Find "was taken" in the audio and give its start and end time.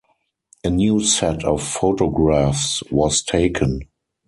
2.89-3.83